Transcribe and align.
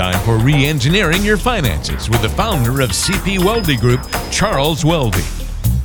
time 0.00 0.24
for 0.24 0.38
re 0.38 0.64
engineering 0.64 1.22
your 1.22 1.36
finances 1.36 2.08
with 2.08 2.22
the 2.22 2.28
founder 2.30 2.80
of 2.80 2.88
CP 2.88 3.36
Weldy 3.36 3.78
Group, 3.78 4.00
Charles 4.32 4.82
Weldy. 4.82 5.20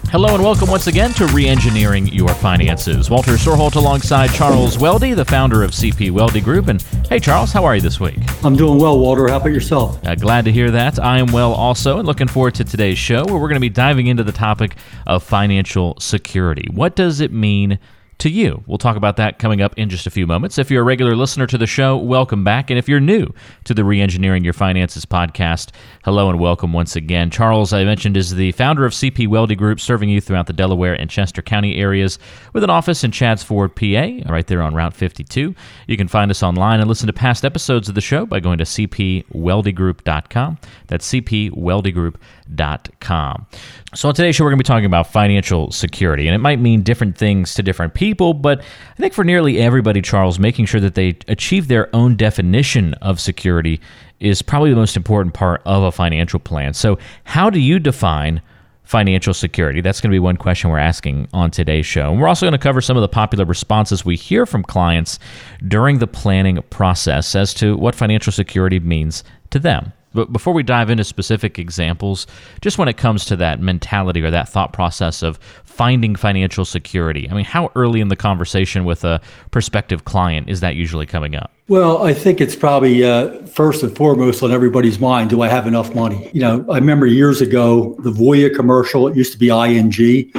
Hello 0.09 0.33
and 0.33 0.41
welcome 0.41 0.69
once 0.69 0.87
again 0.87 1.11
to 1.15 1.25
Reengineering 1.25 2.13
Your 2.13 2.33
Finances. 2.35 3.09
Walter 3.09 3.33
Storholt 3.33 3.75
alongside 3.75 4.29
Charles 4.29 4.77
Weldy, 4.77 5.13
the 5.13 5.25
founder 5.25 5.63
of 5.63 5.71
CP 5.71 6.11
Weldy 6.11 6.41
Group. 6.41 6.69
And 6.69 6.81
hey, 7.09 7.19
Charles, 7.19 7.51
how 7.51 7.65
are 7.65 7.75
you 7.75 7.81
this 7.81 7.99
week? 7.99 8.15
I'm 8.41 8.55
doing 8.55 8.79
well, 8.79 8.97
Walter. 8.97 9.27
How 9.27 9.35
about 9.35 9.51
yourself? 9.51 9.99
Uh, 10.07 10.15
glad 10.15 10.45
to 10.45 10.51
hear 10.53 10.71
that. 10.71 10.97
I 10.97 11.19
am 11.19 11.33
well 11.33 11.51
also, 11.51 11.97
and 11.97 12.07
looking 12.07 12.29
forward 12.29 12.55
to 12.55 12.63
today's 12.63 12.97
show 12.97 13.25
where 13.25 13.35
we're 13.35 13.49
going 13.49 13.55
to 13.55 13.59
be 13.59 13.67
diving 13.67 14.07
into 14.07 14.23
the 14.23 14.31
topic 14.31 14.77
of 15.05 15.23
financial 15.23 15.99
security. 15.99 16.69
What 16.71 16.95
does 16.95 17.19
it 17.19 17.33
mean 17.33 17.79
to 18.19 18.29
you. 18.29 18.63
We'll 18.67 18.77
talk 18.77 18.95
about 18.95 19.17
that 19.17 19.39
coming 19.39 19.61
up 19.61 19.77
in 19.77 19.89
just 19.89 20.07
a 20.07 20.09
few 20.09 20.25
moments. 20.25 20.57
If 20.57 20.71
you're 20.71 20.81
a 20.81 20.85
regular 20.85 21.15
listener 21.15 21.47
to 21.47 21.57
the 21.57 21.67
show, 21.67 21.97
welcome 21.97 22.43
back. 22.43 22.69
And 22.69 22.79
if 22.79 22.87
you're 22.87 22.99
new 22.99 23.27
to 23.65 23.73
the 23.73 23.81
Reengineering 23.81 24.43
Your 24.43 24.53
Finances 24.53 25.05
podcast, 25.05 25.71
hello 26.03 26.29
and 26.29 26.39
welcome 26.39 26.73
once 26.73 26.95
again. 26.95 27.29
Charles, 27.29 27.73
I 27.73 27.83
mentioned, 27.83 28.17
is 28.17 28.35
the 28.35 28.51
founder 28.53 28.85
of 28.85 28.93
CP 28.93 29.27
Weldy 29.27 29.57
Group, 29.57 29.79
serving 29.79 30.09
you 30.09 30.21
throughout 30.21 30.47
the 30.47 30.53
Delaware 30.53 30.93
and 30.93 31.09
Chester 31.09 31.41
County 31.41 31.77
areas 31.77 32.19
with 32.53 32.63
an 32.63 32.69
office 32.69 33.03
in 33.03 33.11
Chadds 33.11 33.43
Ford, 33.43 33.75
PA, 33.75 34.31
right 34.31 34.47
there 34.47 34.61
on 34.61 34.73
Route 34.73 34.93
52. 34.93 35.53
You 35.87 35.97
can 35.97 36.07
find 36.07 36.31
us 36.31 36.43
online 36.43 36.79
and 36.79 36.87
listen 36.87 37.07
to 37.07 37.13
past 37.13 37.43
episodes 37.43 37.89
of 37.89 37.95
the 37.95 38.01
show 38.01 38.25
by 38.25 38.39
going 38.39 38.57
to 38.59 38.63
cpweldygroup.com. 38.63 40.57
That's 40.87 41.11
cpweldygroup.com. 41.11 43.45
So, 43.93 44.09
on 44.09 44.15
today's 44.15 44.35
show, 44.35 44.43
we're 44.43 44.49
going 44.51 44.59
to 44.59 44.63
be 44.63 44.67
talking 44.67 44.85
about 44.85 45.11
financial 45.11 45.71
security, 45.71 46.27
and 46.27 46.35
it 46.35 46.39
might 46.39 46.59
mean 46.59 46.83
different 46.83 47.17
things 47.17 47.53
to 47.55 47.63
different 47.63 47.93
people, 47.93 48.04
but 48.13 48.61
I 48.61 48.95
think 48.95 49.13
for 49.13 49.23
nearly 49.23 49.59
everybody, 49.59 50.01
Charles, 50.01 50.39
making 50.39 50.65
sure 50.65 50.81
that 50.81 50.95
they 50.95 51.17
achieve 51.27 51.67
their 51.67 51.93
own 51.95 52.15
definition 52.15 52.93
of 52.95 53.19
security 53.19 53.81
is 54.19 54.41
probably 54.41 54.69
the 54.69 54.75
most 54.75 54.95
important 54.95 55.33
part 55.33 55.61
of 55.65 55.83
a 55.83 55.91
financial 55.91 56.39
plan. 56.39 56.73
So, 56.73 56.97
how 57.25 57.49
do 57.49 57.59
you 57.59 57.79
define 57.79 58.41
financial 58.83 59.33
security? 59.33 59.81
That's 59.81 59.99
going 59.99 60.11
to 60.11 60.15
be 60.15 60.19
one 60.19 60.37
question 60.37 60.69
we're 60.69 60.79
asking 60.79 61.27
on 61.33 61.51
today's 61.51 61.85
show. 61.85 62.11
And 62.11 62.21
we're 62.21 62.27
also 62.27 62.45
going 62.45 62.53
to 62.53 62.57
cover 62.57 62.81
some 62.81 62.97
of 62.97 63.01
the 63.01 63.09
popular 63.09 63.45
responses 63.45 64.05
we 64.05 64.15
hear 64.15 64.45
from 64.45 64.63
clients 64.63 65.19
during 65.67 65.99
the 65.99 66.07
planning 66.07 66.61
process 66.69 67.35
as 67.35 67.53
to 67.55 67.75
what 67.75 67.95
financial 67.95 68.31
security 68.31 68.79
means 68.79 69.23
to 69.49 69.59
them. 69.59 69.91
But 70.15 70.33
before 70.33 70.53
we 70.53 70.63
dive 70.63 70.89
into 70.89 71.03
specific 71.03 71.59
examples, 71.59 72.25
just 72.61 72.77
when 72.77 72.87
it 72.87 72.97
comes 72.97 73.25
to 73.25 73.35
that 73.35 73.59
mentality 73.59 74.23
or 74.23 74.31
that 74.31 74.49
thought 74.49 74.73
process 74.73 75.21
of 75.21 75.37
finding 75.65 76.15
financial 76.15 76.65
security, 76.65 77.29
I 77.29 77.33
mean, 77.33 77.45
how 77.45 77.71
early 77.75 77.99
in 77.99 78.07
the 78.07 78.15
conversation 78.15 78.85
with 78.85 79.03
a 79.03 79.21
prospective 79.51 80.05
client 80.05 80.49
is 80.49 80.61
that 80.61 80.75
usually 80.75 81.05
coming 81.05 81.35
up? 81.35 81.51
Well, 81.67 82.03
I 82.03 82.13
think 82.13 82.41
it's 82.41 82.55
probably 82.55 83.03
uh, 83.03 83.45
first 83.47 83.83
and 83.83 83.95
foremost 83.95 84.41
on 84.41 84.51
everybody's 84.51 84.99
mind 84.99 85.31
do 85.31 85.41
I 85.41 85.47
have 85.47 85.67
enough 85.67 85.93
money? 85.93 86.29
You 86.33 86.41
know, 86.41 86.65
I 86.69 86.77
remember 86.77 87.07
years 87.07 87.41
ago, 87.41 87.95
the 87.99 88.11
Voya 88.11 88.55
commercial, 88.55 89.07
it 89.07 89.15
used 89.15 89.33
to 89.33 89.37
be 89.37 89.49
ING 89.49 90.31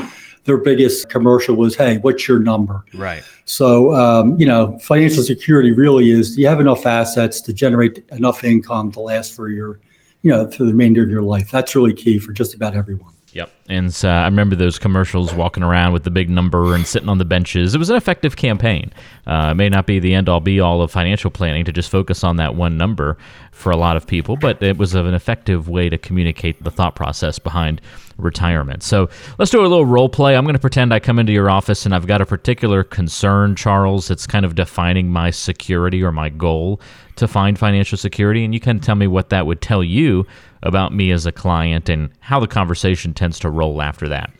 their 0.46 0.56
biggest 0.56 1.08
commercial 1.10 1.56
was, 1.56 1.76
"Hey, 1.76 1.98
what's 1.98 2.26
your 2.26 2.38
number?" 2.38 2.84
Right. 2.94 3.22
So, 3.44 3.94
um, 3.94 4.38
you 4.40 4.46
know, 4.46 4.78
financial 4.78 5.22
security 5.22 5.72
really 5.72 6.10
is: 6.10 6.34
do 6.34 6.40
you 6.40 6.48
have 6.48 6.60
enough 6.60 6.86
assets 6.86 7.40
to 7.42 7.52
generate 7.52 8.04
enough 8.10 8.44
income 8.44 8.92
to 8.92 9.00
last 9.00 9.34
for 9.34 9.48
your, 9.48 9.80
you 10.22 10.30
know, 10.30 10.50
for 10.50 10.64
the 10.64 10.70
remainder 10.70 11.02
of 11.02 11.10
your 11.10 11.22
life? 11.22 11.50
That's 11.50 11.76
really 11.76 11.92
key 11.92 12.18
for 12.18 12.32
just 12.32 12.54
about 12.54 12.74
everyone. 12.74 13.12
Yep. 13.36 13.50
And 13.68 14.00
uh, 14.02 14.08
I 14.08 14.24
remember 14.24 14.56
those 14.56 14.78
commercials 14.78 15.34
walking 15.34 15.62
around 15.62 15.92
with 15.92 16.04
the 16.04 16.10
big 16.10 16.30
number 16.30 16.74
and 16.74 16.86
sitting 16.86 17.10
on 17.10 17.18
the 17.18 17.26
benches. 17.26 17.74
It 17.74 17.78
was 17.78 17.90
an 17.90 17.96
effective 17.96 18.34
campaign. 18.34 18.94
Uh, 19.26 19.48
it 19.50 19.56
may 19.56 19.68
not 19.68 19.86
be 19.86 19.98
the 19.98 20.14
end 20.14 20.30
all 20.30 20.40
be 20.40 20.58
all 20.58 20.80
of 20.80 20.90
financial 20.90 21.30
planning 21.30 21.62
to 21.66 21.72
just 21.72 21.90
focus 21.90 22.24
on 22.24 22.36
that 22.36 22.54
one 22.54 22.78
number 22.78 23.18
for 23.56 23.72
a 23.72 23.76
lot 23.76 23.96
of 23.96 24.06
people, 24.06 24.36
but 24.36 24.62
it 24.62 24.76
was 24.76 24.94
an 24.94 25.14
effective 25.14 25.66
way 25.66 25.88
to 25.88 25.96
communicate 25.96 26.62
the 26.62 26.70
thought 26.70 26.94
process 26.94 27.38
behind 27.38 27.80
retirement. 28.18 28.82
So 28.82 29.08
let's 29.38 29.50
do 29.50 29.60
a 29.60 29.62
little 29.62 29.86
role 29.86 30.10
play. 30.10 30.36
I'm 30.36 30.44
going 30.44 30.54
to 30.54 30.60
pretend 30.60 30.92
I 30.92 31.00
come 31.00 31.18
into 31.18 31.32
your 31.32 31.48
office 31.48 31.86
and 31.86 31.94
I've 31.94 32.06
got 32.06 32.20
a 32.20 32.26
particular 32.26 32.84
concern, 32.84 33.56
Charles. 33.56 34.10
It's 34.10 34.26
kind 34.26 34.44
of 34.44 34.56
defining 34.56 35.10
my 35.10 35.30
security 35.30 36.02
or 36.02 36.12
my 36.12 36.28
goal 36.28 36.82
to 37.16 37.26
find 37.26 37.58
financial 37.58 37.96
security. 37.96 38.44
And 38.44 38.52
you 38.52 38.60
can 38.60 38.78
tell 38.78 38.94
me 38.94 39.06
what 39.06 39.30
that 39.30 39.46
would 39.46 39.62
tell 39.62 39.82
you 39.82 40.26
about 40.62 40.92
me 40.92 41.10
as 41.10 41.24
a 41.24 41.32
client 41.32 41.88
and 41.88 42.10
how 42.20 42.38
the 42.38 42.46
conversation 42.46 43.14
tends 43.14 43.38
to 43.38 43.48
roll 43.48 43.80
after 43.80 44.06
that. 44.08 44.30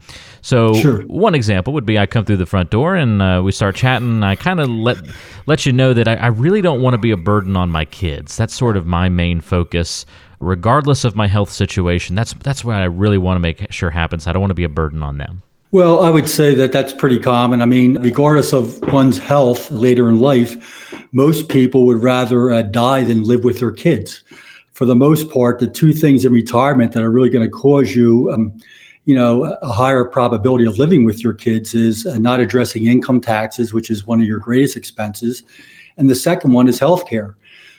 So 0.47 0.75
sure. 0.75 1.03
one 1.09 1.35
example 1.35 1.73
would 1.73 1.85
be 1.85 1.99
I 1.99 2.07
come 2.07 2.25
through 2.25 2.37
the 2.37 2.47
front 2.47 2.71
door 2.71 2.95
and 2.95 3.21
uh, 3.21 3.43
we 3.45 3.51
start 3.51 3.75
chatting. 3.75 4.23
I 4.23 4.37
kind 4.37 4.61
of 4.61 4.71
let 4.71 4.97
let 5.47 5.67
you 5.67 5.73
know 5.73 5.93
that 5.93 6.07
I, 6.07 6.15
I 6.15 6.27
really 6.29 6.63
don't 6.63 6.81
want 6.81 6.95
to 6.95 6.99
be 6.99 7.11
a 7.11 7.17
burden 7.17 7.57
on 7.57 7.69
my 7.69 7.85
kids. 7.85 8.37
That's 8.37 8.55
sort 8.55 8.77
of 8.77 8.87
my 8.87 9.09
main 9.09 9.41
focus, 9.41 10.07
regardless 10.39 11.03
of 11.03 11.17
my 11.17 11.27
health 11.27 11.51
situation. 11.51 12.15
That's 12.15 12.33
that's 12.45 12.65
what 12.65 12.77
I 12.77 12.85
really 12.85 13.19
want 13.19 13.35
to 13.35 13.41
make 13.41 13.73
sure 13.73 13.91
happens. 13.91 14.29
I 14.29 14.33
don't 14.33 14.41
want 14.41 14.53
to 14.53 14.55
be 14.55 14.63
a 14.63 14.69
burden 14.69 15.03
on 15.03 15.19
them. 15.19 15.43
Well, 15.73 16.05
I 16.05 16.11
would 16.11 16.29
say 16.29 16.55
that 16.55 16.71
that's 16.71 16.93
pretty 16.93 17.19
common. 17.19 17.61
I 17.61 17.65
mean, 17.65 18.01
regardless 18.01 18.53
of 18.53 18.81
one's 18.93 19.19
health 19.19 19.69
later 19.73 20.09
in 20.09 20.21
life, 20.21 20.95
most 21.11 21.49
people 21.49 21.87
would 21.87 22.05
rather 22.05 22.53
uh, 22.53 22.63
die 22.63 23.03
than 23.03 23.25
live 23.25 23.43
with 23.43 23.59
their 23.59 23.73
kids 23.73 24.23
for 24.75 24.85
the 24.85 24.95
most 24.95 25.29
part, 25.31 25.59
the 25.59 25.67
two 25.67 25.93
things 25.93 26.25
in 26.25 26.33
retirement 26.33 26.93
that 26.93 27.03
are 27.03 27.11
really 27.11 27.31
going 27.31 27.45
to 27.45 27.51
cause 27.51 27.97
you, 27.97 28.31
um, 28.31 28.53
you 29.07 29.15
know, 29.15 29.45
a 29.63 29.73
higher 29.73 30.05
probability 30.05 30.67
of 30.67 30.79
living 30.79 31.05
with 31.05 31.23
your 31.23 31.33
kids 31.33 31.75
is 31.75 32.07
uh, 32.07 32.19
not 32.19 32.41
addressing 32.41 32.87
income 32.87 33.21
taxes, 33.21 33.73
which 33.73 33.91
is 33.91 34.07
one 34.07 34.21
of 34.21 34.27
your 34.27 34.39
greatest 34.39 34.77
expenses, 34.77 35.43
and 35.97 36.11
the 36.11 36.15
second 36.15 36.53
one 36.53 36.69
is 36.69 36.79
healthcare. 36.79 37.35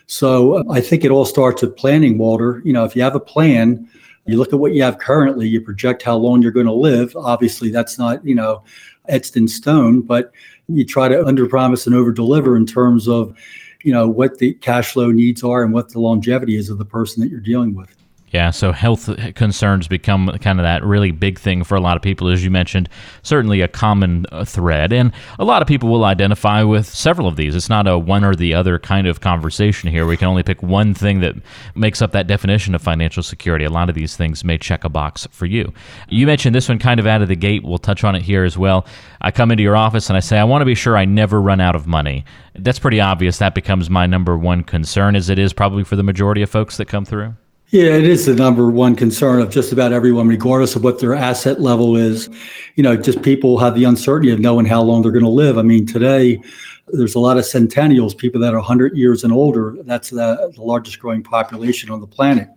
So 0.07 0.55
uh, 0.55 0.63
I 0.71 0.81
think 0.81 1.03
it 1.03 1.11
all 1.11 1.25
starts 1.25 1.61
with 1.61 1.75
planning, 1.75 2.17
Walter. 2.17 2.61
You 2.66 2.73
know, 2.73 2.85
if 2.85 2.95
you 2.95 3.03
have 3.03 3.16
a 3.16 3.19
plan, 3.19 3.87
you 4.25 4.37
look 4.37 4.53
at 4.53 4.59
what 4.59 4.73
you 4.73 4.81
have 4.83 4.97
currently, 4.97 5.47
you 5.47 5.61
project 5.61 6.01
how 6.01 6.16
long 6.16 6.41
you're 6.41 6.51
going 6.51 6.66
to 6.66 6.71
live. 6.73 7.16
Obviously, 7.16 7.69
that's 7.71 7.99
not, 7.99 8.23
you 8.25 8.33
know, 8.33 8.63
etched 9.09 9.37
in 9.37 9.47
stone, 9.47 10.01
but 10.01 10.31
you 10.69 10.85
try 10.85 11.07
to 11.07 11.16
underpromise 11.16 11.87
and 11.87 11.95
overdeliver 11.95 12.57
in 12.57 12.66
terms 12.66 13.07
of 13.07 13.37
you 13.83 13.91
know 13.91 14.07
what 14.07 14.39
the 14.39 14.53
cash 14.55 14.93
flow 14.93 15.11
needs 15.11 15.43
are 15.43 15.63
and 15.63 15.73
what 15.73 15.89
the 15.89 15.99
longevity 15.99 16.55
is 16.55 16.69
of 16.69 16.77
the 16.77 16.85
person 16.85 17.21
that 17.21 17.29
you're 17.29 17.39
dealing 17.39 17.75
with. 17.75 17.95
Yeah, 18.29 18.51
so 18.51 18.73
health 18.73 19.09
concerns 19.35 19.88
become 19.88 20.27
kind 20.41 20.59
of 20.59 20.63
that 20.63 20.83
really 20.83 21.11
big 21.11 21.39
thing 21.39 21.63
for 21.63 21.75
a 21.75 21.79
lot 21.79 21.95
of 21.95 22.01
people, 22.01 22.27
as 22.27 22.43
you 22.43 22.51
mentioned. 22.51 22.89
Certainly 23.23 23.61
a 23.61 23.69
common 23.69 24.25
uh, 24.33 24.43
thread, 24.43 24.91
and 24.91 25.13
a 25.39 25.45
lot 25.45 25.61
of 25.61 25.67
people 25.67 25.88
will 25.88 26.03
identify 26.03 26.61
with 26.61 26.87
several 26.87 27.29
of 27.29 27.37
these. 27.37 27.55
It's 27.55 27.69
not 27.69 27.87
a 27.87 27.97
one 27.97 28.25
or 28.25 28.35
the 28.35 28.53
other 28.53 28.79
kind 28.79 29.07
of 29.07 29.21
conversation 29.21 29.89
here. 29.89 30.05
We 30.05 30.17
can 30.17 30.27
only 30.27 30.43
pick 30.43 30.61
one 30.61 30.93
thing 30.93 31.21
that 31.21 31.35
makes 31.73 32.01
up 32.01 32.11
that 32.11 32.27
definition 32.27 32.75
of 32.75 32.81
financial 32.81 33.23
security. 33.23 33.63
A 33.63 33.69
lot 33.69 33.87
of 33.87 33.95
these 33.95 34.17
things 34.17 34.43
may 34.43 34.57
check 34.57 34.83
a 34.83 34.89
box 34.89 35.25
for 35.31 35.45
you. 35.45 35.71
You 36.09 36.27
mentioned 36.27 36.53
this 36.53 36.67
one 36.67 36.79
kind 36.79 36.99
of 36.99 37.07
out 37.07 37.21
of 37.21 37.29
the 37.29 37.35
gate. 37.37 37.63
We'll 37.63 37.77
touch 37.77 38.03
on 38.03 38.13
it 38.13 38.23
here 38.23 38.43
as 38.43 38.57
well. 38.57 38.85
I 39.21 39.31
come 39.31 39.51
into 39.51 39.63
your 39.63 39.77
office 39.77 40.09
and 40.09 40.17
I 40.17 40.19
say, 40.19 40.37
I 40.37 40.43
want 40.43 40.61
to 40.61 40.66
be 40.66 40.75
sure 40.75 40.97
I 40.97 41.05
never 41.05 41.41
run 41.41 41.61
out 41.61 41.77
of 41.77 41.87
money. 41.87 42.25
That's 42.55 42.79
pretty 42.79 42.99
obvious. 42.99 43.37
That 43.37 43.55
becomes 43.55 43.89
my 43.89 44.05
number 44.05 44.37
one 44.37 44.63
concern, 44.63 45.16
as 45.16 45.29
it 45.29 45.39
is 45.39 45.53
probably 45.53 45.85
for 45.85 45.95
the 45.95 46.03
majority 46.03 46.41
of 46.41 46.49
folks 46.49 46.75
that 46.75 46.89
come 46.89 47.05
through. 47.05 47.33
Yeah, 47.69 47.97
it 47.97 48.05
is 48.05 48.25
the 48.25 48.33
number 48.33 48.69
one 48.69 48.95
concern 48.95 49.41
of 49.41 49.50
just 49.50 49.73
about 49.73 49.91
everyone, 49.91 50.29
regardless 50.29 50.78
of 50.78 50.85
what 50.85 51.00
their 51.00 51.13
asset 51.13 51.59
level 51.59 51.97
is. 51.97 52.29
You 52.75 52.83
know, 52.83 52.95
just 52.95 53.22
people 53.23 53.57
have 53.57 53.75
the 53.75 53.83
uncertainty 53.83 54.31
of 54.31 54.39
knowing 54.39 54.66
how 54.66 54.81
long 54.81 55.01
they're 55.01 55.11
going 55.11 55.25
to 55.25 55.29
live. 55.29 55.57
I 55.57 55.63
mean, 55.63 55.85
today, 55.85 56.41
there's 56.88 57.16
a 57.16 57.19
lot 57.19 57.38
of 57.38 57.44
centennials, 57.44 58.16
people 58.16 58.39
that 58.39 58.53
are 58.53 58.59
100 58.59 58.95
years 58.95 59.25
and 59.25 59.33
older. 59.33 59.75
That's 59.83 60.11
the, 60.11 60.50
the 60.55 60.61
largest 60.61 61.00
growing 61.00 61.23
population 61.23 61.91
on 61.91 62.00
the 62.00 62.07
planet. 62.07 62.47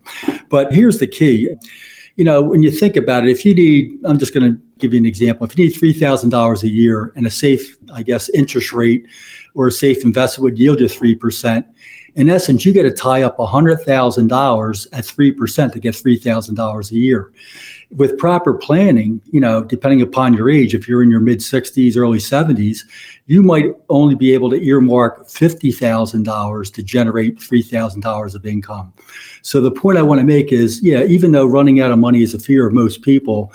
But 0.49 0.73
here's 0.73 1.01
the 1.01 1.09
key. 1.09 1.57
You 2.15 2.25
know, 2.25 2.41
when 2.41 2.63
you 2.63 2.71
think 2.71 2.95
about 2.95 3.27
it, 3.27 3.31
if 3.31 3.45
you 3.45 3.53
need, 3.53 3.99
I'm 4.05 4.19
just 4.19 4.33
going 4.33 4.53
to 4.53 4.63
give 4.81 4.93
you 4.93 4.99
an 4.99 5.07
example. 5.07 5.47
If 5.47 5.59
you 5.59 5.67
need 5.67 5.75
$3,000 5.75 6.63
a 6.63 6.69
year 6.69 7.13
and 7.17 7.27
a 7.27 7.31
safe, 7.31 7.77
I 7.93 8.03
guess, 8.03 8.29
interest 8.31 8.73
rate 8.73 9.07
or 9.55 9.69
a 9.69 9.73
safe 9.73 10.05
investment 10.05 10.45
would 10.45 10.59
yield 10.59 10.81
you 10.81 10.87
3%, 10.87 11.65
in 12.17 12.29
essence, 12.29 12.65
you 12.65 12.73
get 12.73 12.83
to 12.83 12.91
tie 12.91 13.23
up 13.23 13.39
$100,000 13.39 14.87
at 14.93 15.05
3% 15.05 15.73
to 15.73 15.79
get 15.79 15.95
$3,000 15.95 16.91
a 16.91 16.95
year. 16.95 17.33
With 17.91 18.19
proper 18.19 18.55
planning, 18.55 19.21
you 19.33 19.41
know, 19.41 19.65
depending 19.65 20.03
upon 20.03 20.35
your 20.35 20.49
age, 20.49 20.75
if 20.75 20.89
you're 20.89 21.03
in 21.03 21.11
your 21.11 21.21
mid 21.21 21.39
60s, 21.39 21.97
early 21.97 22.19
70s, 22.19 22.81
you 23.27 23.43
might 23.43 23.75
only 23.89 24.15
be 24.15 24.33
able 24.33 24.51
to 24.51 24.63
earmark 24.63 25.27
$50,000 25.29 26.73
to 26.73 26.83
generate 26.83 27.39
$3,000 27.39 28.35
of 28.35 28.47
income. 28.47 28.93
So 29.43 29.61
the 29.61 29.73
point 29.73 29.99
I 29.99 30.03
want 30.03 30.21
to 30.21 30.27
make 30.27 30.53
is, 30.53 30.83
yeah, 30.83 31.05
even 31.05 31.33
though 31.33 31.47
running 31.47 31.81
out 31.81 31.91
of 31.91 31.99
money 31.99 32.23
is 32.23 32.35
a 32.35 32.39
fear 32.39 32.67
of 32.67 32.75
most 32.75 33.03
people, 33.03 33.53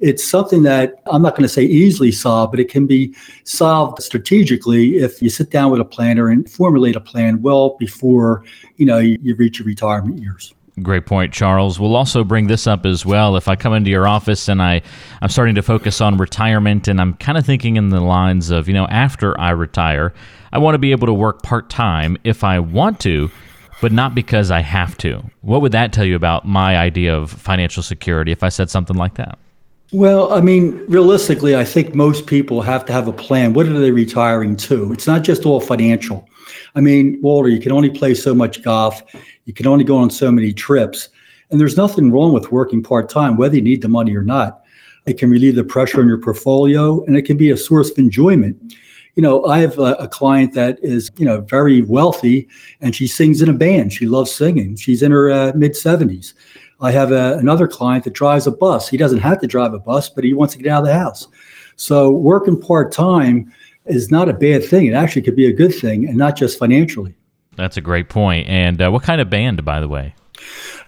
it's 0.00 0.24
something 0.24 0.62
that 0.64 1.02
I'm 1.06 1.22
not 1.22 1.32
going 1.32 1.42
to 1.42 1.48
say 1.48 1.64
easily 1.64 2.12
solved, 2.12 2.52
but 2.52 2.60
it 2.60 2.68
can 2.68 2.86
be 2.86 3.14
solved 3.44 4.02
strategically 4.02 4.96
if 4.96 5.22
you 5.22 5.30
sit 5.30 5.50
down 5.50 5.70
with 5.70 5.80
a 5.80 5.84
planner 5.84 6.28
and 6.28 6.50
formulate 6.50 6.96
a 6.96 7.00
plan 7.00 7.42
well 7.42 7.76
before 7.78 8.44
you 8.76 8.86
know 8.86 8.98
you, 8.98 9.34
reach 9.36 9.58
your 9.58 9.66
retirement 9.66 10.18
years. 10.18 10.54
Great 10.82 11.06
point, 11.06 11.32
Charles. 11.32 11.78
We'll 11.78 11.94
also 11.94 12.24
bring 12.24 12.48
this 12.48 12.66
up 12.66 12.84
as 12.84 13.06
well. 13.06 13.36
If 13.36 13.46
I 13.46 13.54
come 13.54 13.74
into 13.74 13.90
your 13.90 14.08
office 14.08 14.48
and 14.48 14.60
I, 14.60 14.82
I'm 15.22 15.28
starting 15.28 15.54
to 15.54 15.62
focus 15.62 16.00
on 16.00 16.16
retirement 16.16 16.88
and 16.88 17.00
I'm 17.00 17.14
kind 17.14 17.38
of 17.38 17.46
thinking 17.46 17.76
in 17.76 17.90
the 17.90 18.00
lines 18.00 18.50
of, 18.50 18.66
you 18.66 18.74
know, 18.74 18.86
after 18.88 19.38
I 19.40 19.50
retire, 19.50 20.12
I 20.52 20.58
want 20.58 20.74
to 20.74 20.80
be 20.80 20.90
able 20.90 21.06
to 21.06 21.14
work 21.14 21.44
part 21.44 21.70
time 21.70 22.16
if 22.24 22.42
I 22.42 22.58
want 22.58 22.98
to, 23.00 23.30
but 23.80 23.92
not 23.92 24.16
because 24.16 24.50
I 24.50 24.60
have 24.60 24.98
to. 24.98 25.22
What 25.42 25.62
would 25.62 25.72
that 25.72 25.92
tell 25.92 26.04
you 26.04 26.16
about 26.16 26.44
my 26.44 26.76
idea 26.76 27.16
of 27.16 27.30
financial 27.30 27.82
security 27.82 28.32
if 28.32 28.42
I 28.42 28.48
said 28.48 28.68
something 28.68 28.96
like 28.96 29.14
that? 29.14 29.38
Well, 29.94 30.32
I 30.32 30.40
mean, 30.40 30.84
realistically, 30.88 31.54
I 31.54 31.62
think 31.62 31.94
most 31.94 32.26
people 32.26 32.60
have 32.62 32.84
to 32.86 32.92
have 32.92 33.06
a 33.06 33.12
plan. 33.12 33.52
What 33.52 33.68
are 33.68 33.78
they 33.78 33.92
retiring 33.92 34.56
to? 34.56 34.92
It's 34.92 35.06
not 35.06 35.22
just 35.22 35.46
all 35.46 35.60
financial. 35.60 36.28
I 36.74 36.80
mean, 36.80 37.20
Walter, 37.22 37.48
you 37.48 37.60
can 37.60 37.70
only 37.70 37.90
play 37.90 38.14
so 38.14 38.34
much 38.34 38.60
golf, 38.64 39.00
you 39.44 39.52
can 39.52 39.68
only 39.68 39.84
go 39.84 39.96
on 39.96 40.10
so 40.10 40.32
many 40.32 40.52
trips. 40.52 41.10
And 41.52 41.60
there's 41.60 41.76
nothing 41.76 42.10
wrong 42.10 42.32
with 42.32 42.50
working 42.50 42.82
part 42.82 43.08
time, 43.08 43.36
whether 43.36 43.54
you 43.54 43.62
need 43.62 43.82
the 43.82 43.88
money 43.88 44.16
or 44.16 44.24
not. 44.24 44.64
It 45.06 45.16
can 45.16 45.30
relieve 45.30 45.54
the 45.54 45.62
pressure 45.62 46.00
on 46.00 46.08
your 46.08 46.18
portfolio 46.18 47.04
and 47.04 47.16
it 47.16 47.22
can 47.22 47.36
be 47.36 47.52
a 47.52 47.56
source 47.56 47.92
of 47.92 47.98
enjoyment. 47.98 48.74
You 49.14 49.22
know, 49.22 49.44
I 49.44 49.60
have 49.60 49.78
a, 49.78 49.94
a 50.00 50.08
client 50.08 50.54
that 50.54 50.80
is, 50.82 51.12
you 51.18 51.24
know, 51.24 51.42
very 51.42 51.82
wealthy 51.82 52.48
and 52.80 52.96
she 52.96 53.06
sings 53.06 53.42
in 53.42 53.48
a 53.48 53.52
band. 53.52 53.92
She 53.92 54.06
loves 54.06 54.32
singing. 54.32 54.74
She's 54.74 55.04
in 55.04 55.12
her 55.12 55.30
uh, 55.30 55.52
mid 55.54 55.74
70s. 55.74 56.32
I 56.80 56.90
have 56.90 57.12
a, 57.12 57.38
another 57.38 57.68
client 57.68 58.04
that 58.04 58.12
drives 58.12 58.46
a 58.46 58.50
bus. 58.50 58.88
He 58.88 58.96
doesn't 58.96 59.20
have 59.20 59.40
to 59.40 59.46
drive 59.46 59.74
a 59.74 59.78
bus, 59.78 60.08
but 60.08 60.24
he 60.24 60.34
wants 60.34 60.54
to 60.54 60.62
get 60.62 60.70
out 60.70 60.82
of 60.82 60.86
the 60.86 60.94
house. 60.94 61.28
So 61.76 62.10
working 62.10 62.60
part 62.60 62.92
time 62.92 63.52
is 63.86 64.10
not 64.10 64.28
a 64.28 64.32
bad 64.32 64.64
thing. 64.64 64.86
It 64.86 64.94
actually 64.94 65.22
could 65.22 65.36
be 65.36 65.46
a 65.46 65.52
good 65.52 65.74
thing, 65.74 66.08
and 66.08 66.16
not 66.16 66.36
just 66.36 66.58
financially. 66.58 67.14
That's 67.56 67.76
a 67.76 67.80
great 67.80 68.08
point. 68.08 68.48
And 68.48 68.82
uh, 68.82 68.90
what 68.90 69.02
kind 69.02 69.20
of 69.20 69.30
band, 69.30 69.64
by 69.64 69.80
the 69.80 69.88
way? 69.88 70.14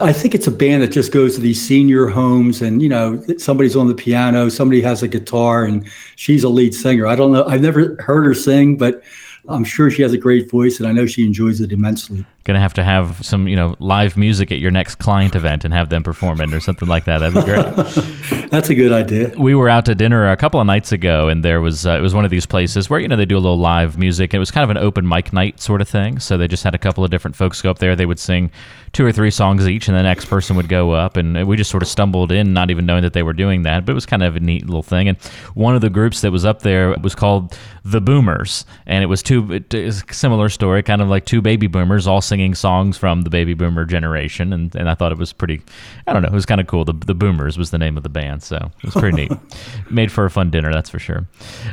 I 0.01 0.13
think 0.13 0.35
it's 0.35 0.49
a 0.49 0.53
band 0.53 0.83
that 0.83 0.89
just 0.89 1.13
goes 1.13 1.37
to 1.37 1.41
these 1.41 1.65
senior 1.65 2.09
homes 2.09 2.61
and, 2.61 2.83
you 2.83 2.89
know, 2.89 3.23
somebody's 3.39 3.77
on 3.77 3.87
the 3.87 3.95
piano, 3.95 4.49
somebody 4.49 4.83
has 4.83 5.03
a 5.03 5.09
guitar, 5.09 5.65
and 5.65 5.89
she's 6.17 6.43
a 6.45 6.49
lead 6.49 6.75
singer. 6.75 7.07
I 7.07 7.15
don't 7.15 7.33
know. 7.33 7.45
I've 7.45 7.63
never 7.63 7.97
heard 8.03 8.27
her 8.27 8.35
sing, 8.35 8.77
but 8.77 9.03
I'm 9.49 9.65
sure 9.65 9.91
she 9.91 10.03
has 10.03 10.13
a 10.13 10.19
great 10.19 10.51
voice 10.51 10.81
and 10.81 10.89
I 10.89 10.93
know 10.93 11.07
she 11.07 11.25
enjoys 11.25 11.61
it 11.61 11.73
immensely 11.73 12.27
gonna 12.47 12.61
have 12.61 12.75
to 12.75 12.85
have 12.85 13.25
some 13.27 13.49
you 13.49 13.57
know 13.57 13.75
live 13.81 14.17
music 14.17 14.53
at 14.53 14.59
your 14.59 14.71
next 14.71 14.95
client 14.95 15.35
event 15.35 15.65
and 15.65 15.75
have 15.75 15.89
them 15.89 16.03
perform 16.03 16.41
it 16.41 16.55
or 16.55 16.61
something 16.61 16.89
like 16.89 17.05
that. 17.05 17.19
That'd 17.19 17.35
be 17.35 17.43
great. 17.43 18.51
That's 18.51 18.71
a 18.71 18.75
good 18.75 18.93
idea. 18.93 19.33
We 19.37 19.55
were 19.55 19.69
out 19.69 19.85
to 19.87 19.95
dinner 19.95 20.31
a 20.31 20.37
couple 20.37 20.61
of 20.61 20.67
nights 20.67 20.93
ago, 20.93 21.29
and 21.29 21.45
there 21.45 21.61
was 21.61 21.87
uh, 21.87 21.91
it 21.91 22.01
was 22.01 22.15
one 22.15 22.25
of 22.25 22.31
these 22.31 22.47
places 22.47 22.89
where 22.89 23.01
you 23.01 23.09
know 23.09 23.17
they 23.17 23.25
do 23.27 23.37
a 23.37 23.43
little 23.43 23.59
live 23.59 23.99
music. 23.99 24.33
It 24.33 24.39
was 24.39 24.51
kind 24.51 24.63
of 24.63 24.71
an 24.71 24.79
open 24.79 25.07
mic 25.07 25.33
night 25.33 25.61
sort 25.61 25.81
of 25.81 25.89
thing. 25.89 26.21
So 26.21 26.39
they 26.39 26.49
just 26.49 26.63
had 26.63 26.75
a 26.75 26.79
couple 26.79 27.05
of 27.05 27.11
different 27.11 27.37
folks 27.37 27.61
go 27.61 27.71
up 27.71 27.79
there. 27.79 27.97
They 27.97 28.07
would 28.07 28.21
sing 28.21 28.51
two 28.93 29.05
or 29.05 29.13
three 29.13 29.31
songs 29.31 29.69
each, 29.69 29.89
and 29.89 29.97
the 29.97 30.03
next 30.03 30.27
person 30.27 30.57
would 30.57 30.69
go 30.69 30.93
up, 30.93 31.17
and 31.17 31.47
we 31.47 31.57
just 31.57 31.71
sort 31.71 31.83
of 31.83 31.89
stumbled 31.89 32.31
in, 32.31 32.53
not 32.53 32.71
even 32.71 32.87
knowing 32.87 33.03
that 33.03 33.13
they 33.13 33.25
were 33.25 33.33
doing 33.33 33.63
that. 33.63 33.85
But 33.85 33.93
it 33.93 33.95
was 33.97 34.07
kind 34.07 34.23
of 34.23 34.37
a 34.37 34.41
neat 34.41 34.67
little 34.67 34.83
thing. 34.83 35.09
And 35.09 35.19
one 35.55 35.75
of 35.75 35.81
the 35.81 35.91
groups 35.91 36.21
that 36.21 36.31
was 36.31 36.45
up 36.45 36.63
there 36.63 36.95
was 37.03 37.15
called 37.15 37.57
the 37.85 38.01
Boomers, 38.01 38.65
and 38.87 39.03
it 39.03 39.07
was 39.07 39.23
two 39.23 39.53
it, 39.53 39.75
it 39.75 39.85
was 39.85 40.05
a 40.09 40.15
similar 40.15 40.49
story, 40.49 40.83
kind 40.83 41.03
of 41.03 41.09
like 41.09 41.25
two 41.25 41.43
baby 41.43 41.67
boomers 41.67 42.07
all 42.07 42.21
singing 42.21 42.36
songs 42.55 42.97
from 42.97 43.23
the 43.23 43.31
baby 43.31 43.55
boomer 43.55 43.85
generation, 43.85 44.53
and, 44.53 44.75
and 44.75 44.89
I 44.89 44.95
thought 44.95 45.13
it 45.13 45.19
was 45.19 45.33
pretty. 45.33 45.63
I 46.07 46.13
don't 46.13 46.23
know, 46.23 46.29
it 46.29 46.35
was 46.35 46.47
kind 46.47 46.61
of 46.61 46.67
cool. 46.67 46.85
The 46.85 46.93
the 46.93 47.15
Boomers 47.15 47.57
was 47.59 47.71
the 47.71 47.79
name 47.79 47.97
of 47.97 48.03
the 48.03 48.09
band, 48.09 48.43
so 48.43 48.57
it 48.57 48.85
was 48.85 48.95
pretty 48.95 49.17
neat. 49.29 49.33
Made 49.89 50.11
for 50.11 50.25
a 50.25 50.31
fun 50.31 50.51
dinner, 50.51 50.73
that's 50.73 50.91
for 50.91 50.99
sure. 50.99 51.27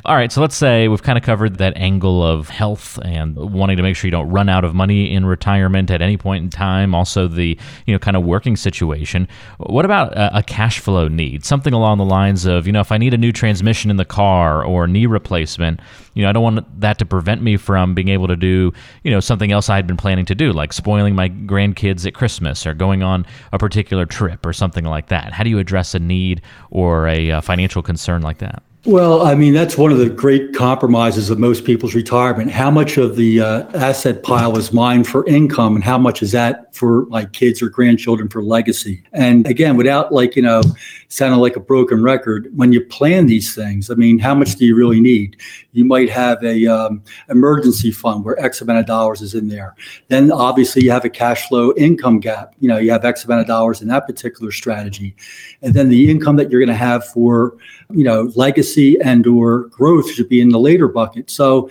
All 0.06 0.16
right, 0.16 0.32
so 0.32 0.42
let's 0.42 0.56
say 0.56 0.88
we've 0.88 1.02
kind 1.04 1.18
of 1.18 1.24
covered 1.24 1.58
that 1.58 1.76
angle 1.78 2.26
of 2.26 2.50
health 2.50 3.00
and 3.04 3.36
wanting 3.36 3.78
to 3.78 3.84
make 3.84 3.96
sure 3.96 4.08
you 4.08 4.12
don't 4.12 4.30
run 4.30 4.50
out 4.50 4.64
of 4.64 4.76
money 4.76 5.12
in 5.12 5.26
retirement 5.26 5.90
at 5.90 6.02
any 6.02 6.18
point 6.18 6.44
in 6.44 6.50
time. 6.50 6.94
Also, 6.94 7.28
the 7.28 7.58
you 7.86 7.94
know 7.94 8.00
kind 8.00 8.16
of 8.16 8.24
working 8.24 8.56
situation. 8.56 9.28
What 9.58 9.86
about 9.86 10.14
a, 10.14 10.40
a 10.40 10.44
cash 10.44 10.80
flow 10.80 11.08
need? 11.08 11.44
Something 11.44 11.74
along 11.74 11.98
the 11.98 12.06
lines 12.06 12.46
of 12.46 12.68
you 12.68 12.74
know 12.74 12.82
if 12.82 12.92
I 12.92 12.98
need 12.98 13.14
a 13.14 13.18
new 13.18 13.32
transmission 13.32 13.90
in 13.90 13.98
the 13.98 14.06
car 14.06 14.64
or 14.64 14.88
knee 14.88 15.06
replacement 15.06 15.80
you 16.14 16.24
know, 16.24 16.30
I 16.30 16.32
don't 16.32 16.44
want 16.44 16.82
that 16.82 17.00
to 17.00 17.06
prevent 17.06 17.42
me 17.42 17.58
from 17.58 17.96
being 17.96 18.10
able 18.10 18.28
to 18.28 18.36
do, 18.36 18.72
you 19.04 19.12
know, 19.12 19.20
something 19.20 19.52
else 19.52 19.70
I 19.70 19.76
had 19.76 19.88
been 19.88 19.98
planning 19.98 20.26
to 20.26 20.36
do, 20.36 20.52
like 20.52 20.72
spoiling 20.74 21.16
my 21.16 21.30
grandkids 21.30 22.06
at 22.06 22.14
Christmas 22.14 22.66
or 22.68 22.74
going 22.74 23.02
on 23.02 23.26
a 23.52 23.58
particular 23.58 24.06
trip 24.06 24.46
or 24.46 24.54
something 24.54 24.86
like 24.86 25.08
that. 25.08 25.34
How 25.34 25.44
do 25.44 25.50
you 25.50 25.60
address 25.60 25.96
a 25.96 26.00
need 26.00 26.42
or 26.70 27.08
a 27.08 27.32
uh, 27.32 27.42
financial 27.42 27.82
concern 27.82 28.03
like 28.22 28.40
that? 28.40 28.64
Well, 28.86 29.26
I 29.26 29.34
mean, 29.34 29.54
that's 29.54 29.78
one 29.78 29.94
of 29.94 29.98
the 29.98 30.10
great 30.10 30.54
compromises 30.54 31.30
of 31.30 31.40
most 31.40 31.64
people's 31.64 31.96
retirement. 31.96 32.52
How 32.52 32.70
much 32.70 32.98
of 32.98 33.16
the 33.16 33.40
uh, 33.40 33.80
asset 33.80 34.24
pile 34.24 34.58
is 34.58 34.74
mine 34.74 35.06
for 35.06 35.26
income 35.26 35.76
and 35.76 35.84
how 35.86 35.98
much 35.98 36.22
is 36.22 36.34
that 36.34 36.76
for 36.76 37.06
like 37.06 37.32
kids 37.32 37.62
or 37.62 37.70
grandchildren 37.70 38.28
for 38.28 38.44
legacy? 38.44 39.02
And 39.14 39.48
again, 39.48 39.78
without 39.78 40.12
like, 40.12 40.36
you 40.36 40.42
know, 40.42 40.64
sounding 41.08 41.40
like 41.40 41.56
a 41.56 41.62
broken 41.62 42.04
record, 42.04 42.52
when 42.58 42.74
you 42.74 42.84
plan 42.84 43.28
these 43.28 43.56
things, 43.56 43.90
I 43.90 43.94
mean, 43.94 44.20
how 44.20 44.36
much 44.36 44.56
do 44.56 44.66
you 44.66 44.76
really 44.76 45.00
need? 45.00 45.38
You 45.72 45.86
might 45.86 46.10
have 46.10 46.44
a 46.44 46.68
um, 46.68 47.02
emergency 47.30 47.90
fund 47.90 48.26
where 48.26 48.38
X 48.38 48.60
amount 48.60 48.80
of 48.80 48.86
dollars 48.86 49.22
is 49.22 49.34
in 49.34 49.48
there. 49.48 49.76
Then 50.10 50.30
obviously 50.30 50.84
you 50.84 50.92
have 50.92 51.06
a 51.06 51.10
cash 51.10 51.48
flow 51.48 51.72
income 51.78 52.20
gap. 52.20 52.54
You 52.60 52.68
know, 52.68 52.80
you 52.80 52.92
have 52.92 53.06
X 53.06 53.24
amount 53.24 53.40
of 53.40 53.48
dollars 53.48 53.82
in 53.82 53.88
that 53.88 54.06
particular 54.08 54.52
strategy. 54.52 55.16
And 55.62 55.74
then 55.74 55.88
the 55.88 56.12
income 56.12 56.36
that 56.36 56.52
you're 56.52 56.60
going 56.60 56.68
to 56.68 56.76
have 56.76 57.06
for, 57.06 57.56
you 57.94 58.04
know, 58.04 58.32
legacy 58.36 59.00
and 59.02 59.26
or 59.28 59.66
growth 59.66 60.10
should 60.12 60.28
be 60.28 60.42
in 60.42 60.50
the 60.50 60.60
later 60.60 60.88
bucket. 60.88 61.30
So 61.30 61.70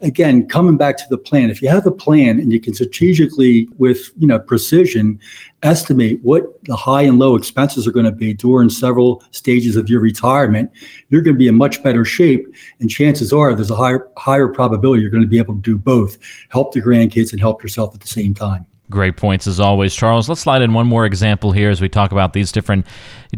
again, 0.00 0.46
coming 0.46 0.76
back 0.76 0.96
to 0.98 1.04
the 1.10 1.18
plan, 1.18 1.50
if 1.50 1.62
you 1.62 1.68
have 1.68 1.86
a 1.86 1.90
plan 1.90 2.38
and 2.38 2.52
you 2.52 2.60
can 2.60 2.74
strategically 2.74 3.68
with, 3.78 4.10
you 4.18 4.26
know, 4.26 4.38
precision 4.38 5.18
estimate 5.62 6.20
what 6.22 6.62
the 6.64 6.76
high 6.76 7.02
and 7.02 7.18
low 7.18 7.36
expenses 7.36 7.86
are 7.86 7.92
going 7.92 8.06
to 8.06 8.12
be 8.12 8.34
during 8.34 8.68
several 8.68 9.22
stages 9.30 9.76
of 9.76 9.88
your 9.88 10.00
retirement, 10.00 10.70
you're 11.08 11.22
going 11.22 11.34
to 11.34 11.38
be 11.38 11.48
in 11.48 11.54
much 11.54 11.82
better 11.82 12.04
shape. 12.04 12.46
And 12.80 12.90
chances 12.90 13.32
are 13.32 13.54
there's 13.54 13.70
a 13.70 13.76
higher 13.76 14.08
higher 14.16 14.48
probability 14.48 15.02
you're 15.02 15.10
going 15.10 15.22
to 15.22 15.28
be 15.28 15.38
able 15.38 15.54
to 15.54 15.60
do 15.60 15.78
both, 15.78 16.18
help 16.48 16.72
the 16.72 16.82
grandkids 16.82 17.32
and 17.32 17.40
help 17.40 17.62
yourself 17.62 17.94
at 17.94 18.00
the 18.00 18.08
same 18.08 18.34
time. 18.34 18.66
Great 18.92 19.16
points 19.16 19.46
as 19.46 19.58
always, 19.58 19.94
Charles. 19.94 20.28
Let's 20.28 20.42
slide 20.42 20.60
in 20.60 20.74
one 20.74 20.86
more 20.86 21.06
example 21.06 21.50
here 21.50 21.70
as 21.70 21.80
we 21.80 21.88
talk 21.88 22.12
about 22.12 22.34
these 22.34 22.52
different 22.52 22.86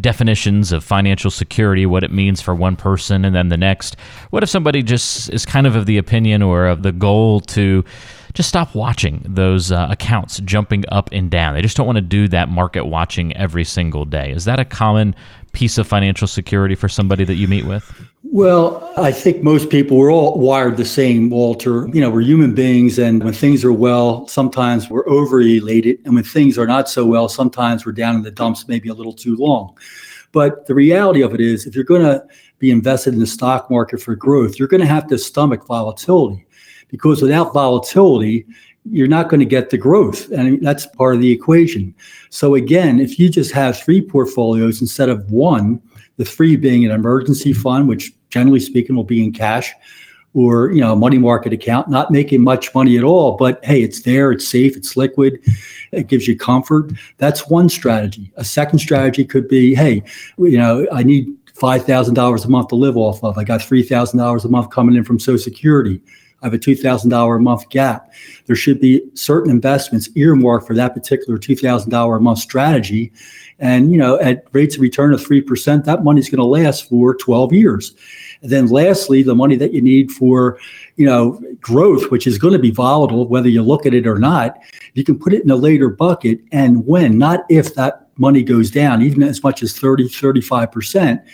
definitions 0.01 0.73
of 0.73 0.83
financial 0.83 1.31
security, 1.31 1.87
what 1.87 2.03
it 2.03 2.11
means 2.11 2.41
for 2.41 2.57
one 2.57 2.75
person 2.75 3.25
and 3.25 3.37
then 3.37 3.51
the 3.51 3.57
next. 3.57 3.97
What 4.31 4.43
if 4.43 4.49
somebody 4.49 4.83
just 4.83 5.31
is 5.31 5.47
kind 5.47 5.69
of 5.69 5.77
of 5.77 5.87
the 5.87 5.97
opinion 5.97 6.43
or 6.43 6.67
of 6.67 6.83
the 6.83 6.91
goal 6.91 7.39
to 7.41 7.85
just 8.33 8.49
stop 8.49 8.75
watching 8.75 9.25
those 9.29 9.71
uh, 9.71 9.87
accounts 9.89 10.41
jumping 10.41 10.83
up 10.89 11.09
and 11.13 11.31
down? 11.31 11.55
They 11.55 11.63
just 11.63 11.77
don't 11.77 11.87
want 11.87 11.99
to 11.99 12.03
do 12.03 12.27
that 12.29 12.49
market 12.49 12.87
watching 12.87 13.35
every 13.37 13.65
single 13.65 14.05
day. 14.05 14.33
Is 14.33 14.47
that 14.47 14.59
a 14.59 14.65
common 14.65 15.15
piece 15.55 15.79
of 15.79 15.87
financial 15.87 16.27
security 16.27 16.75
for 16.75 16.89
somebody 16.89 17.25
that 17.25 17.37
you 17.37 17.49
meet 17.49 17.65
with? 17.65 17.91
Well, 18.25 18.93
I 18.97 19.13
think 19.13 19.43
most 19.43 19.71
people 19.71 19.97
we're 19.97 20.13
all 20.13 20.39
wired 20.39 20.77
the 20.77 20.85
same, 20.85 21.31
Walter. 21.31 21.89
You 21.89 22.01
know, 22.01 22.11
we're 22.11 22.23
human 22.23 22.55
beings, 22.55 22.99
and 22.99 23.23
when 23.23 23.33
things 23.33 23.65
are 23.65 23.73
well, 23.73 24.27
sometimes 24.27 24.91
we're 24.91 25.09
over 25.09 25.41
elated, 25.41 26.01
and 26.05 26.15
when 26.15 26.25
things 26.25 26.59
are 26.59 26.67
not 26.67 26.89
so 26.89 27.07
well, 27.07 27.29
sometimes 27.29 27.87
we're 27.87 27.93
down 27.93 28.17
in 28.17 28.23
the 28.23 28.31
dumps, 28.31 28.67
maybe 28.67 28.89
a 28.89 28.95
little 28.95 29.13
too 29.13 29.37
long. 29.37 29.79
But 30.33 30.67
the 30.67 30.75
reality 30.75 31.23
of 31.23 31.33
it 31.33 31.41
is, 31.41 31.65
if 31.65 31.77
you're 31.77 31.85
going 31.85 32.03
to 32.03 32.25
be 32.59 32.73
invested 32.73 33.15
in 33.15 33.21
the 33.21 33.27
stock 33.27 33.71
market 33.71 34.03
for 34.03 34.17
growth, 34.17 34.59
you're 34.59 34.69
going 34.69 34.81
to 34.81 34.87
have 34.87 35.07
to 35.09 35.19
stomach 35.19 35.65
volatility, 35.67 36.45
because 36.89 37.23
without 37.23 37.53
volatility, 37.55 38.47
you're 38.91 39.09
not 39.09 39.29
going 39.29 39.41
to 39.41 39.47
get 39.47 39.71
the 39.71 39.79
growth. 39.79 40.31
And 40.31 40.65
that's 40.65 40.87
part 40.87 41.15
of 41.15 41.21
the 41.21 41.31
equation. 41.31 41.95
So 42.31 42.55
again, 42.55 43.01
if 43.01 43.19
you 43.19 43.29
just 43.29 43.53
have 43.53 43.79
three 43.79 44.03
portfolios 44.03 44.81
instead 44.81 45.09
of 45.09 45.31
one, 45.31 45.81
the 46.17 46.25
three 46.25 46.57
being 46.57 46.85
an 46.85 46.91
emergency 46.91 47.53
fund, 47.53 47.89
which 47.89 48.13
generally 48.31 48.61
speaking 48.61 48.95
will 48.97 49.05
be 49.05 49.25
in 49.25 49.33
cash, 49.33 49.73
or 50.35 50.73
you 50.73 50.81
know 50.81 50.93
a 50.93 50.97
money 50.97 51.19
market 51.19 51.53
account, 51.53 51.89
not 51.89 52.11
making 52.11 52.43
much 52.43 52.75
money 52.75 52.99
at 52.99 53.05
all, 53.05 53.37
but 53.37 53.65
hey, 53.65 53.83
it's 53.83 54.03
there, 54.03 54.33
it's 54.33 54.47
safe, 54.47 54.77
it's 54.77 54.97
liquid, 54.97 55.39
it 55.93 56.09
gives 56.09 56.27
you 56.27 56.37
comfort. 56.37 56.93
That's 57.19 57.49
one 57.49 57.69
strategy. 57.69 58.33
A 58.37 58.45
second 58.45 58.81
strategy 58.81 59.25
could 59.25 59.49
be, 59.49 59.75
hey, 59.75 60.03
you 60.37 60.59
know, 60.59 60.87
I 60.93 61.05
need 61.05 61.29
five 61.55 61.85
thousand 61.85 62.15
dollars 62.15 62.45
a 62.45 62.49
month 62.49 62.69
to 62.69 62.75
live 62.75 62.97
off 62.97 63.23
of. 63.23 63.39
I 63.39 63.45
got 63.45 63.63
three 63.63 63.83
thousand 63.83 64.19
dollars 64.19 64.45
a 64.45 64.49
month 64.49 64.71
coming 64.71 64.97
in 64.97 65.05
from 65.05 65.21
Social 65.21 65.39
Security. 65.39 66.01
Have 66.45 66.55
a 66.55 66.59
$2,000 66.59 67.37
a 67.37 67.41
month 67.41 67.69
gap. 67.71 68.13
There 68.47 68.55
should 68.55 68.79
be 68.79 69.03
certain 69.15 69.51
investments 69.51 70.11
earmarked 70.15 70.67
for 70.67 70.75
that 70.75 70.93
particular 70.93 71.39
$2,000 71.39 72.17
a 72.17 72.21
month 72.21 72.39
strategy. 72.39 73.13
And, 73.59 73.91
you 73.91 73.97
know, 73.97 74.19
at 74.21 74.45
rates 74.53 74.75
of 74.75 74.83
return 74.83 75.15
of 75.15 75.21
3%, 75.21 75.85
that 75.85 76.05
money's 76.05 76.29
going 76.29 76.39
to 76.39 76.45
last 76.45 76.89
for 76.89 77.15
12 77.15 77.53
years. 77.55 77.95
And 78.43 78.51
then 78.51 78.67
lastly, 78.67 79.23
the 79.23 79.35
money 79.35 79.57
that 79.57 79.73
you 79.73 79.81
need 79.81 80.13
for, 80.13 80.59
you 80.97 81.07
know, 81.07 81.41
growth, 81.61 82.11
which 82.11 82.27
is 82.27 82.37
going 82.37 82.53
to 82.53 82.59
be 82.59 82.71
volatile, 82.71 83.27
whether 83.27 83.49
you 83.49 83.63
look 83.63 83.87
at 83.87 83.95
it 83.95 84.07
or 84.07 84.19
not, 84.19 84.59
you 84.93 85.03
can 85.03 85.19
put 85.19 85.33
it 85.33 85.45
in 85.45 85.51
a 85.51 85.57
later 85.57 85.89
bucket. 85.89 86.41
And 86.53 86.85
when, 86.85 87.17
not 87.17 87.47
if 87.49 87.75
that 87.77 88.09
money 88.19 88.43
goes 88.43 88.71
down, 88.71 89.01
even 89.01 89.23
as 89.23 89.43
much 89.43 89.63
as 89.63 89.79
30, 89.79 90.11
35%, 90.11 91.25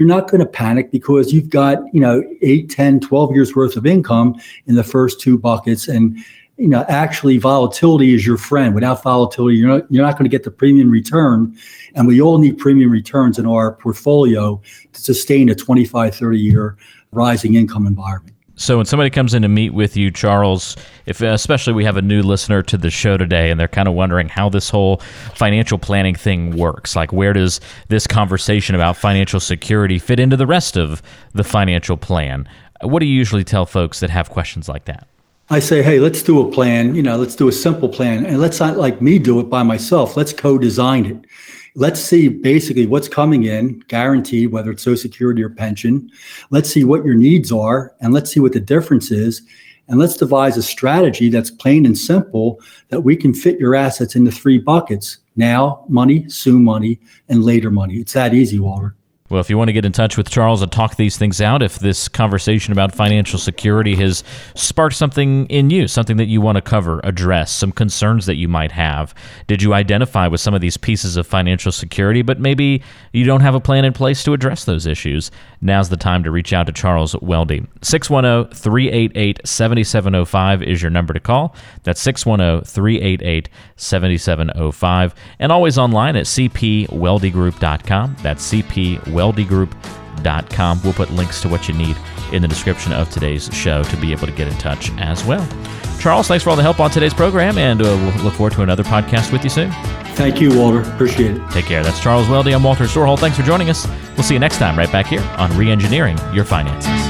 you're 0.00 0.08
not 0.08 0.30
going 0.30 0.40
to 0.40 0.46
panic 0.46 0.90
because 0.90 1.30
you've 1.30 1.50
got, 1.50 1.78
you 1.92 2.00
know, 2.00 2.24
8, 2.40 2.70
10, 2.70 3.00
12 3.00 3.34
years 3.34 3.54
worth 3.54 3.76
of 3.76 3.84
income 3.84 4.34
in 4.64 4.74
the 4.74 4.82
first 4.82 5.20
two 5.20 5.38
buckets. 5.38 5.88
And, 5.88 6.16
you 6.56 6.68
know, 6.68 6.86
actually 6.88 7.36
volatility 7.36 8.14
is 8.14 8.26
your 8.26 8.38
friend. 8.38 8.74
Without 8.74 9.02
volatility, 9.02 9.58
you're 9.58 9.68
not, 9.68 9.92
you're 9.92 10.04
not 10.04 10.14
going 10.14 10.24
to 10.24 10.30
get 10.30 10.44
the 10.44 10.50
premium 10.50 10.90
return. 10.90 11.54
And 11.94 12.06
we 12.06 12.18
all 12.18 12.38
need 12.38 12.56
premium 12.56 12.90
returns 12.90 13.38
in 13.38 13.44
our 13.44 13.72
portfolio 13.74 14.60
to 14.94 15.00
sustain 15.00 15.50
a 15.50 15.54
25, 15.54 16.14
30 16.14 16.38
year 16.38 16.78
rising 17.12 17.54
income 17.54 17.86
environment. 17.86 18.34
So 18.60 18.76
when 18.76 18.84
somebody 18.84 19.08
comes 19.08 19.32
in 19.32 19.40
to 19.40 19.48
meet 19.48 19.72
with 19.72 19.96
you, 19.96 20.10
Charles, 20.10 20.76
if 21.06 21.22
especially 21.22 21.72
we 21.72 21.86
have 21.86 21.96
a 21.96 22.02
new 22.02 22.22
listener 22.22 22.62
to 22.64 22.76
the 22.76 22.90
show 22.90 23.16
today 23.16 23.50
and 23.50 23.58
they're 23.58 23.68
kind 23.68 23.88
of 23.88 23.94
wondering 23.94 24.28
how 24.28 24.50
this 24.50 24.68
whole 24.68 24.98
financial 25.34 25.78
planning 25.78 26.14
thing 26.14 26.54
works, 26.54 26.94
like 26.94 27.10
where 27.10 27.32
does 27.32 27.58
this 27.88 28.06
conversation 28.06 28.74
about 28.74 28.98
financial 28.98 29.40
security 29.40 29.98
fit 29.98 30.20
into 30.20 30.36
the 30.36 30.46
rest 30.46 30.76
of 30.76 31.00
the 31.32 31.42
financial 31.42 31.96
plan? 31.96 32.46
What 32.82 33.00
do 33.00 33.06
you 33.06 33.14
usually 33.14 33.44
tell 33.44 33.64
folks 33.64 34.00
that 34.00 34.10
have 34.10 34.28
questions 34.28 34.68
like 34.68 34.84
that? 34.84 35.08
I 35.48 35.58
say, 35.58 35.82
hey, 35.82 35.98
let's 35.98 36.22
do 36.22 36.46
a 36.46 36.52
plan. 36.52 36.94
You 36.94 37.02
know, 37.02 37.16
let's 37.16 37.34
do 37.34 37.48
a 37.48 37.52
simple 37.52 37.88
plan, 37.88 38.26
and 38.26 38.40
let's 38.40 38.60
not 38.60 38.76
like 38.76 39.00
me 39.00 39.18
do 39.18 39.40
it 39.40 39.48
by 39.48 39.62
myself. 39.62 40.18
Let's 40.18 40.34
co-design 40.34 41.06
it 41.06 41.26
let's 41.74 42.00
see 42.00 42.28
basically 42.28 42.86
what's 42.86 43.08
coming 43.08 43.44
in 43.44 43.80
guaranteed, 43.88 44.52
whether 44.52 44.70
it's 44.70 44.82
Social 44.82 45.00
Security 45.00 45.42
or 45.42 45.50
pension. 45.50 46.10
Let's 46.50 46.70
see 46.70 46.84
what 46.84 47.04
your 47.04 47.14
needs 47.14 47.52
are 47.52 47.94
and 48.00 48.12
let's 48.12 48.32
see 48.32 48.40
what 48.40 48.52
the 48.52 48.60
difference 48.60 49.10
is. 49.10 49.42
And 49.88 49.98
let's 49.98 50.16
devise 50.16 50.56
a 50.56 50.62
strategy 50.62 51.30
that's 51.30 51.50
plain 51.50 51.84
and 51.84 51.98
simple 51.98 52.60
that 52.90 53.00
we 53.00 53.16
can 53.16 53.34
fit 53.34 53.58
your 53.58 53.74
assets 53.74 54.14
into 54.14 54.30
three 54.30 54.58
buckets 54.58 55.18
now, 55.34 55.84
money, 55.88 56.28
soon 56.28 56.62
money, 56.62 57.00
and 57.28 57.42
later 57.42 57.70
money. 57.70 57.96
It's 57.96 58.12
that 58.12 58.32
easy, 58.32 58.60
Walter. 58.60 58.94
Well, 59.30 59.40
if 59.40 59.48
you 59.48 59.56
want 59.56 59.68
to 59.68 59.72
get 59.72 59.84
in 59.84 59.92
touch 59.92 60.16
with 60.16 60.28
Charles 60.28 60.60
and 60.60 60.72
talk 60.72 60.96
these 60.96 61.16
things 61.16 61.40
out, 61.40 61.62
if 61.62 61.78
this 61.78 62.08
conversation 62.08 62.72
about 62.72 62.92
financial 62.92 63.38
security 63.38 63.94
has 63.94 64.24
sparked 64.56 64.96
something 64.96 65.46
in 65.46 65.70
you, 65.70 65.86
something 65.86 66.16
that 66.16 66.26
you 66.26 66.40
want 66.40 66.56
to 66.56 66.62
cover, 66.62 67.00
address, 67.04 67.52
some 67.52 67.70
concerns 67.70 68.26
that 68.26 68.34
you 68.34 68.48
might 68.48 68.72
have, 68.72 69.14
did 69.46 69.62
you 69.62 69.72
identify 69.72 70.26
with 70.26 70.40
some 70.40 70.52
of 70.52 70.60
these 70.60 70.76
pieces 70.76 71.16
of 71.16 71.28
financial 71.28 71.70
security, 71.70 72.22
but 72.22 72.40
maybe 72.40 72.82
you 73.12 73.24
don't 73.24 73.40
have 73.40 73.54
a 73.54 73.60
plan 73.60 73.84
in 73.84 73.92
place 73.92 74.24
to 74.24 74.32
address 74.32 74.64
those 74.64 74.84
issues? 74.84 75.30
Now's 75.60 75.90
the 75.90 75.96
time 75.96 76.24
to 76.24 76.32
reach 76.32 76.52
out 76.52 76.66
to 76.66 76.72
Charles 76.72 77.14
Weldy. 77.14 77.68
610 77.82 78.52
388 78.52 79.46
7705 79.46 80.62
is 80.64 80.82
your 80.82 80.90
number 80.90 81.14
to 81.14 81.20
call. 81.20 81.54
That's 81.84 82.00
610 82.00 82.64
388 82.64 83.48
7705. 83.76 85.14
And 85.38 85.52
always 85.52 85.78
online 85.78 86.16
at 86.16 86.26
cpweldygroup.com. 86.26 88.16
That's 88.22 88.52
cpweldygroup.com 88.52 89.19
weldygroup.com. 89.20 90.80
We'll 90.82 90.92
put 90.92 91.10
links 91.10 91.40
to 91.42 91.48
what 91.48 91.68
you 91.68 91.74
need 91.74 91.96
in 92.32 92.42
the 92.42 92.48
description 92.48 92.92
of 92.92 93.10
today's 93.10 93.52
show 93.54 93.82
to 93.82 93.96
be 93.96 94.12
able 94.12 94.26
to 94.26 94.32
get 94.32 94.48
in 94.48 94.56
touch 94.58 94.90
as 94.98 95.24
well. 95.24 95.46
Charles, 95.98 96.28
thanks 96.28 96.44
for 96.44 96.50
all 96.50 96.56
the 96.56 96.62
help 96.62 96.80
on 96.80 96.90
today's 96.90 97.12
program, 97.12 97.58
and 97.58 97.82
uh, 97.82 97.84
we'll 97.84 98.24
look 98.24 98.34
forward 98.34 98.54
to 98.54 98.62
another 98.62 98.82
podcast 98.84 99.32
with 99.32 99.44
you 99.44 99.50
soon. 99.50 99.70
Thank 100.14 100.40
you, 100.40 100.56
Walter. 100.58 100.80
Appreciate 100.80 101.36
it. 101.36 101.50
Take 101.50 101.66
care. 101.66 101.82
That's 101.82 102.00
Charles 102.00 102.26
Weldy. 102.26 102.54
I'm 102.54 102.62
Walter 102.62 102.84
Storholt. 102.84 103.18
Thanks 103.18 103.36
for 103.36 103.42
joining 103.42 103.68
us. 103.68 103.86
We'll 104.16 104.22
see 104.22 104.34
you 104.34 104.40
next 104.40 104.58
time 104.58 104.78
right 104.78 104.90
back 104.90 105.06
here 105.06 105.22
on 105.36 105.50
Reengineering 105.50 106.34
Your 106.34 106.44
Finances. 106.44 107.09